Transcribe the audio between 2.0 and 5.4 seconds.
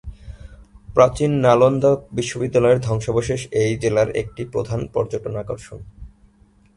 বিশ্ববিদ্যালয়ের ধ্বংসাবশেষ এই জেলার একটি প্রধান পর্যটন